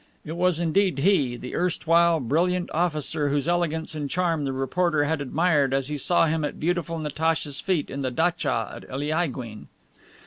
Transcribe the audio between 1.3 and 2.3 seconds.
the erstwhile